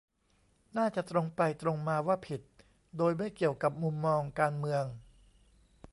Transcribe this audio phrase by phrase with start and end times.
[0.77, 2.41] น่าจะตรงไปตรงมาว่าผิด
[2.97, 4.85] โดยไม่เกี่ยวกับมุมมองการเมือง